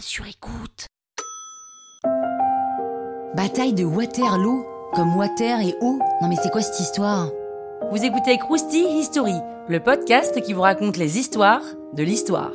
sur 0.00 0.26
écoute. 0.26 0.86
Bataille 3.34 3.74
de 3.74 3.84
Waterloo 3.84 4.64
Comme 4.94 5.16
water 5.16 5.60
et 5.60 5.74
eau 5.80 5.98
Non 6.22 6.28
mais 6.28 6.36
c'est 6.42 6.50
quoi 6.50 6.62
cette 6.62 6.80
histoire? 6.80 7.30
Vous 7.90 8.04
écoutez 8.04 8.38
Krusty 8.38 8.84
History, 8.98 9.34
le 9.68 9.80
podcast 9.80 10.40
qui 10.40 10.52
vous 10.52 10.62
raconte 10.62 10.96
les 10.96 11.18
histoires 11.18 11.62
de 11.92 12.02
l'histoire. 12.02 12.52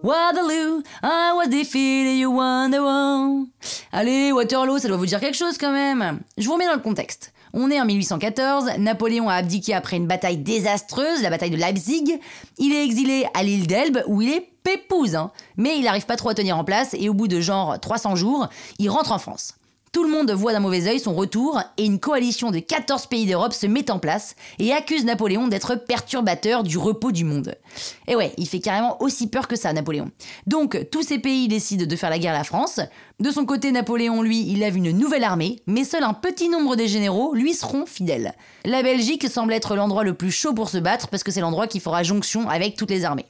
Waterloo, 0.00 0.84
I 1.02 1.32
was 1.34 1.48
defeated, 1.48 2.18
you 2.18 2.30
won 2.30 2.70
the 2.70 2.78
war. 2.78 3.46
Allez, 3.90 4.30
Waterloo, 4.30 4.78
ça 4.78 4.86
doit 4.86 4.96
vous 4.96 5.06
dire 5.06 5.18
quelque 5.18 5.36
chose 5.36 5.58
quand 5.58 5.72
même. 5.72 6.20
Je 6.36 6.46
vous 6.46 6.52
remets 6.52 6.66
dans 6.66 6.74
le 6.74 6.80
contexte. 6.80 7.32
On 7.52 7.68
est 7.68 7.80
en 7.80 7.84
1814, 7.84 8.78
Napoléon 8.78 9.28
a 9.28 9.34
abdiqué 9.34 9.74
après 9.74 9.96
une 9.96 10.06
bataille 10.06 10.36
désastreuse, 10.36 11.20
la 11.22 11.30
bataille 11.30 11.50
de 11.50 11.56
Leipzig. 11.56 12.20
Il 12.58 12.72
est 12.72 12.84
exilé 12.84 13.26
à 13.34 13.42
l'île 13.42 13.66
d'Elbe 13.66 14.04
où 14.06 14.22
il 14.22 14.30
est 14.30 14.48
pépouze, 14.62 15.16
hein. 15.16 15.32
mais 15.56 15.76
il 15.76 15.82
n'arrive 15.82 16.06
pas 16.06 16.16
trop 16.16 16.28
à 16.28 16.34
tenir 16.34 16.56
en 16.56 16.62
place 16.62 16.94
et 16.96 17.08
au 17.08 17.14
bout 17.14 17.26
de 17.26 17.40
genre 17.40 17.80
300 17.80 18.14
jours, 18.14 18.48
il 18.78 18.90
rentre 18.90 19.10
en 19.10 19.18
France. 19.18 19.54
Tout 19.98 20.04
le 20.04 20.10
monde 20.10 20.30
voit 20.30 20.52
d'un 20.52 20.60
mauvais 20.60 20.86
œil 20.86 21.00
son 21.00 21.12
retour 21.12 21.60
et 21.76 21.84
une 21.84 21.98
coalition 21.98 22.52
de 22.52 22.60
14 22.60 23.06
pays 23.06 23.26
d'Europe 23.26 23.52
se 23.52 23.66
met 23.66 23.90
en 23.90 23.98
place 23.98 24.36
et 24.60 24.72
accuse 24.72 25.04
Napoléon 25.04 25.48
d'être 25.48 25.74
perturbateur 25.74 26.62
du 26.62 26.78
repos 26.78 27.10
du 27.10 27.24
monde. 27.24 27.56
Et 28.06 28.14
ouais, 28.14 28.32
il 28.38 28.46
fait 28.46 28.60
carrément 28.60 29.02
aussi 29.02 29.26
peur 29.26 29.48
que 29.48 29.56
ça, 29.56 29.72
Napoléon. 29.72 30.12
Donc, 30.46 30.86
tous 30.92 31.02
ces 31.02 31.18
pays 31.18 31.48
décident 31.48 31.84
de 31.84 31.96
faire 31.96 32.10
la 32.10 32.20
guerre 32.20 32.36
à 32.36 32.38
la 32.38 32.44
France. 32.44 32.78
De 33.18 33.32
son 33.32 33.44
côté, 33.44 33.72
Napoléon, 33.72 34.22
lui, 34.22 34.48
il 34.48 34.60
lève 34.60 34.76
une 34.76 34.92
nouvelle 34.92 35.24
armée, 35.24 35.56
mais 35.66 35.82
seul 35.82 36.04
un 36.04 36.14
petit 36.14 36.48
nombre 36.48 36.76
des 36.76 36.86
généraux 36.86 37.34
lui 37.34 37.52
seront 37.52 37.84
fidèles. 37.84 38.34
La 38.64 38.84
Belgique 38.84 39.28
semble 39.28 39.52
être 39.52 39.74
l'endroit 39.74 40.04
le 40.04 40.14
plus 40.14 40.30
chaud 40.30 40.54
pour 40.54 40.68
se 40.68 40.78
battre 40.78 41.08
parce 41.08 41.24
que 41.24 41.32
c'est 41.32 41.40
l'endroit 41.40 41.66
qui 41.66 41.80
fera 41.80 42.04
jonction 42.04 42.48
avec 42.48 42.76
toutes 42.76 42.90
les 42.90 43.04
armées. 43.04 43.26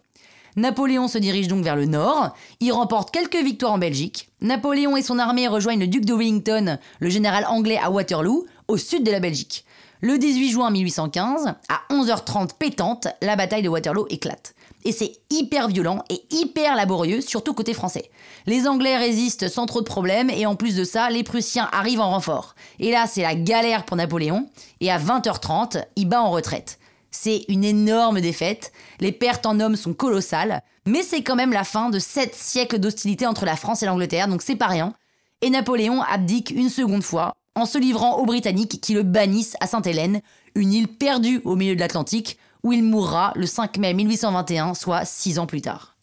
Napoléon 0.59 1.07
se 1.07 1.19
dirige 1.19 1.47
donc 1.47 1.63
vers 1.63 1.77
le 1.77 1.87
nord, 1.87 2.35
il 2.59 2.73
remporte 2.73 3.13
quelques 3.13 3.37
victoires 3.37 3.75
en 3.75 3.79
Belgique. 3.79 4.29
Napoléon 4.41 4.97
et 4.97 5.03
son 5.03 5.21
armée 5.21 5.47
rejoignent 5.47 5.79
le 5.79 5.87
duc 5.87 6.05
de 6.05 6.13
Wellington, 6.13 6.79
le 6.99 7.09
général 7.09 7.47
anglais 7.49 7.79
à 7.81 7.93
Waterloo, 7.93 8.45
au 8.67 8.77
sud 8.77 9.05
de 9.05 9.13
la 9.13 9.21
Belgique. 9.21 9.65
Le 10.01 10.19
18 10.19 10.51
juin 10.51 10.71
1815, 10.73 11.55
à 11.69 11.95
11h30 11.95 12.57
pétante, 12.59 13.07
la 13.23 13.37
bataille 13.37 13.63
de 13.63 13.69
Waterloo 13.69 14.09
éclate. 14.11 14.57
Et 14.85 14.91
c'est 14.91 15.13
hyper 15.31 15.69
violent 15.69 16.03
et 16.11 16.25
hyper 16.33 16.75
laborieux, 16.75 17.21
surtout 17.21 17.55
côté 17.55 17.73
français. 17.73 18.11
Les 18.47 18.67
Anglais 18.67 18.97
résistent 18.97 19.49
sans 19.49 19.67
trop 19.67 19.81
de 19.81 19.87
problèmes 19.87 20.29
et 20.29 20.45
en 20.45 20.57
plus 20.57 20.75
de 20.75 20.83
ça, 20.83 21.09
les 21.09 21.23
Prussiens 21.23 21.69
arrivent 21.71 22.01
en 22.01 22.11
renfort. 22.11 22.57
Et 22.81 22.91
là, 22.91 23.07
c'est 23.07 23.23
la 23.23 23.37
galère 23.37 23.85
pour 23.85 23.97
Napoléon. 23.97 24.49
Et 24.81 24.91
à 24.91 24.99
20h30, 24.99 25.85
il 25.95 26.09
bat 26.09 26.21
en 26.21 26.31
retraite. 26.31 26.81
C'est 27.11 27.45
une 27.49 27.65
énorme 27.65 28.21
défaite, 28.21 28.73
les 29.01 29.13
pertes 29.13 29.47
en 29.47 29.61
hommes 29.61 29.77
sont 29.77 29.95
colossales, 29.95 30.63
mais 30.87 31.03
c'est 31.03 31.23
quand 31.23 31.37
même 31.37 31.53
la 31.53 31.65
fin 31.65 31.91
de 31.91 31.99
sept 31.99 32.35
siècles 32.35 32.79
d'hostilité 32.79 33.27
entre 33.27 33.47
la 33.47 33.57
France 33.57 33.83
et 33.83 33.87
l'Angleterre, 33.87 34.29
donc 34.29 34.43
c'est 34.43 34.57
pas 34.57 34.67
rien. 34.67 34.93
Et 35.41 35.51
Napoléon 35.51 36.03
abdique 36.03 36.51
une 36.51 36.69
seconde 36.69 37.03
fois, 37.03 37.37
en 37.55 37.67
se 37.67 37.79
livrant 37.79 38.19
aux 38.19 38.27
Britanniques 38.27 38.81
qui 38.81 38.95
le 38.95 39.03
bannissent 39.03 39.57
à 39.61 39.67
Sainte-Hélène, 39.67 40.21
une 40.55 40.73
île 40.73 40.89
perdue 40.89 41.41
au 41.45 41.57
milieu 41.57 41.75
de 41.75 41.81
l'Atlantique, 41.81 42.39
où 42.63 42.73
il 42.73 42.83
mourra 42.83 43.33
le 43.37 43.47
5 43.47 43.79
mai 43.79 43.95
1821, 43.95 44.75
soit 44.75 45.05
six 45.05 45.39
ans 45.39 45.47
plus 45.47 45.63
tard. 45.63 45.97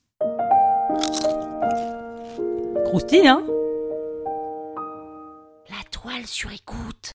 Croustille, 2.86 3.28
hein? 3.28 3.44
La 5.70 5.84
toile 5.92 6.26
sur 6.26 6.52
écoute. 6.52 7.15